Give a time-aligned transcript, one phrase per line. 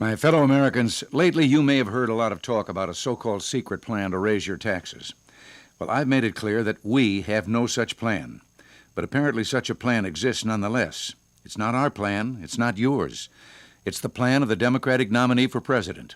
[0.00, 3.14] My fellow Americans, lately you may have heard a lot of talk about a so
[3.16, 5.12] called secret plan to raise your taxes.
[5.78, 8.40] Well, I've made it clear that we have no such plan.
[8.94, 11.14] But apparently, such a plan exists nonetheless.
[11.44, 13.28] It's not our plan, it's not yours.
[13.84, 16.14] It's the plan of the Democratic nominee for president.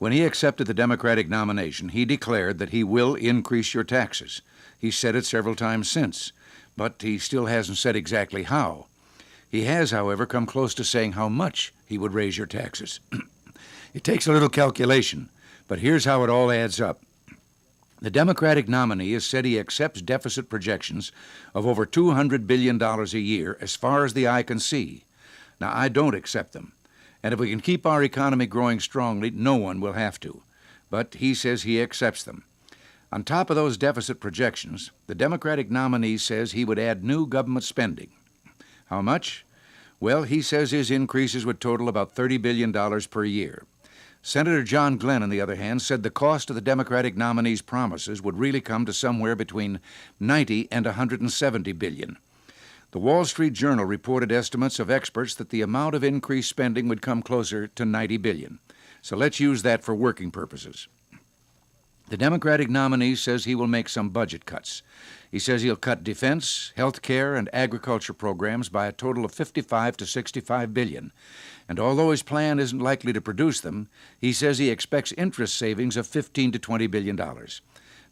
[0.00, 4.42] When he accepted the Democratic nomination, he declared that he will increase your taxes.
[4.80, 6.32] He's said it several times since,
[6.76, 8.86] but he still hasn't said exactly how.
[9.52, 13.00] He has, however, come close to saying how much he would raise your taxes.
[13.94, 15.28] it takes a little calculation,
[15.68, 17.02] but here's how it all adds up.
[18.00, 21.12] The Democratic nominee has said he accepts deficit projections
[21.54, 25.04] of over $200 billion a year as far as the eye can see.
[25.60, 26.72] Now, I don't accept them.
[27.22, 30.42] And if we can keep our economy growing strongly, no one will have to.
[30.88, 32.44] But he says he accepts them.
[33.12, 37.64] On top of those deficit projections, the Democratic nominee says he would add new government
[37.64, 38.08] spending.
[38.92, 39.46] How much?
[40.00, 42.74] Well, he says his increases would total about $30 billion
[43.08, 43.64] per year.
[44.20, 48.20] Senator John Glenn, on the other hand, said the cost of the Democratic nominee's promises
[48.20, 49.80] would really come to somewhere between
[50.20, 52.18] 90 and 170 billion.
[52.90, 57.00] The Wall Street Journal reported estimates of experts that the amount of increased spending would
[57.00, 58.58] come closer to 90 billion.
[59.00, 60.86] So let's use that for working purposes.
[62.12, 64.82] The Democratic nominee says he will make some budget cuts.
[65.30, 69.96] He says he'll cut defense, health care, and agriculture programs by a total of 55
[69.96, 71.10] to 65 billion.
[71.70, 73.88] And although his plan isn't likely to produce them,
[74.18, 77.62] he says he expects interest savings of 15 to 20 billion dollars.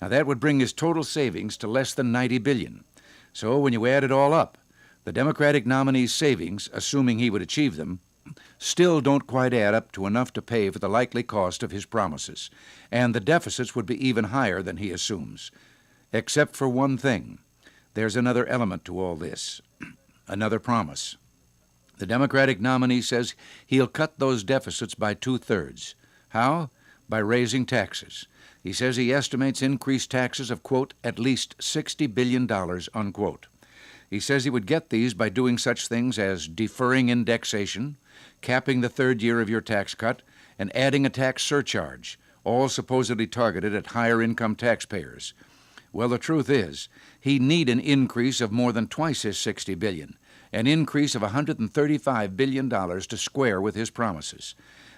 [0.00, 2.84] Now that would bring his total savings to less than 90 billion.
[3.32, 4.58] So when you add it all up,
[5.02, 7.98] the Democratic nominee's savings, assuming he would achieve them,
[8.58, 11.86] still don't quite add up to enough to pay for the likely cost of his
[11.86, 12.50] promises,
[12.90, 15.50] and the deficits would be even higher than he assumes.
[16.12, 17.38] Except for one thing.
[17.94, 19.60] There's another element to all this
[20.28, 21.16] another promise.
[21.98, 23.34] The Democratic nominee says
[23.66, 25.94] he'll cut those deficits by two thirds.
[26.30, 26.70] How?
[27.08, 28.26] By raising taxes.
[28.62, 32.48] He says he estimates increased taxes of, quote, at least $60 billion,
[32.94, 33.46] unquote.
[34.08, 37.96] He says he would get these by doing such things as deferring indexation,
[38.40, 40.22] capping the third year of your tax cut,
[40.58, 45.34] and adding a tax surcharge, all supposedly targeted at higher income taxpayers.
[45.92, 46.88] Well, the truth is,
[47.20, 50.16] he'd need an increase of more than twice his 60 billion,
[50.52, 54.54] an increase of 135 billion dollars to square with his promises.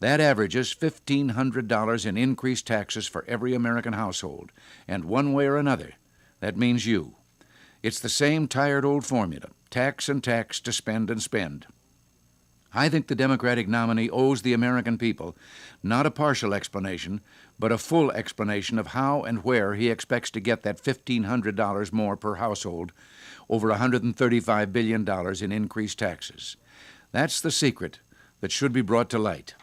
[0.00, 4.52] That averages $1,500 in increased taxes for every American household,
[4.86, 5.94] and one way or another,
[6.40, 7.16] that means you.
[7.82, 11.66] It's the same tired old formula tax and tax to spend and spend.
[12.74, 15.36] I think the Democratic nominee owes the American people
[15.82, 17.20] not a partial explanation,
[17.58, 22.16] but a full explanation of how and where he expects to get that $1,500 more
[22.16, 22.92] per household
[23.50, 25.08] over $135 billion
[25.42, 26.56] in increased taxes.
[27.10, 27.98] That's the secret
[28.40, 29.54] that should be brought to light.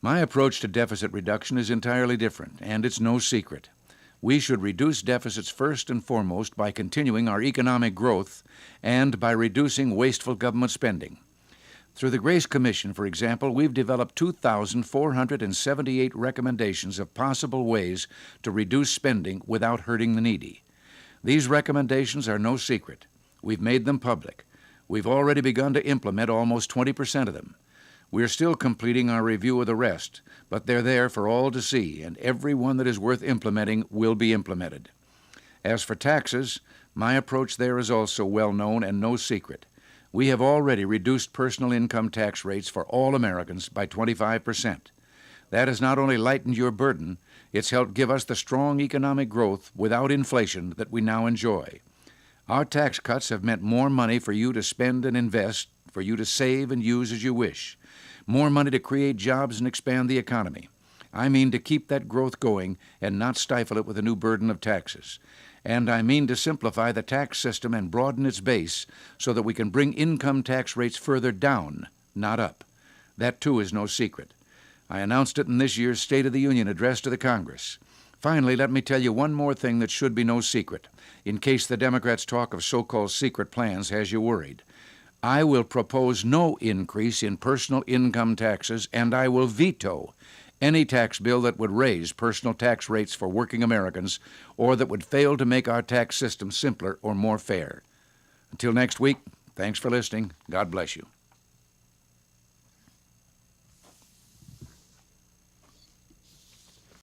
[0.00, 3.68] My approach to deficit reduction is entirely different, and it's no secret.
[4.24, 8.44] We should reduce deficits first and foremost by continuing our economic growth
[8.80, 11.18] and by reducing wasteful government spending.
[11.96, 18.06] Through the Grace Commission, for example, we've developed 2,478 recommendations of possible ways
[18.44, 20.62] to reduce spending without hurting the needy.
[21.24, 23.06] These recommendations are no secret.
[23.42, 24.46] We've made them public.
[24.86, 27.56] We've already begun to implement almost 20% of them.
[28.12, 32.02] We're still completing our review of the rest, but they're there for all to see,
[32.02, 34.90] and every one that is worth implementing will be implemented.
[35.64, 36.60] As for taxes,
[36.94, 39.66] my approach there is also well known and no secret
[40.12, 44.88] we have already reduced personal income tax rates for all Americans by 25%.
[45.50, 47.18] That has not only lightened your burden,
[47.52, 51.80] it's helped give us the strong economic growth without inflation that we now enjoy.
[52.48, 56.16] Our tax cuts have meant more money for you to spend and invest, for you
[56.16, 57.78] to save and use as you wish,
[58.26, 60.68] more money to create jobs and expand the economy.
[61.12, 64.50] I mean to keep that growth going and not stifle it with a new burden
[64.50, 65.18] of taxes
[65.64, 68.86] and I mean to simplify the tax system and broaden its base
[69.18, 72.64] so that we can bring income tax rates further down, not up.
[73.16, 74.34] That, too, is no secret.
[74.90, 77.78] I announced it in this year's State of the Union address to the Congress.
[78.18, 80.88] Finally, let me tell you one more thing that should be no secret,
[81.24, 84.62] in case the Democrats' talk of so called secret plans has you worried.
[85.22, 90.14] I will propose no increase in personal income taxes, and I will veto
[90.60, 94.18] any tax bill that would raise personal tax rates for working Americans
[94.56, 97.82] or that would fail to make our tax system simpler or more fair.
[98.50, 99.18] Until next week,
[99.54, 100.32] thanks for listening.
[100.50, 101.06] God bless you.